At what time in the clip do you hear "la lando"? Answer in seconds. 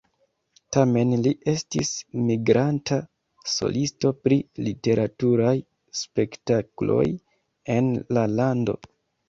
8.19-8.81